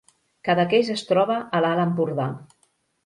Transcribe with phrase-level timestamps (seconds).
[0.47, 2.27] Cadaqués es troba a l’Alt Empordà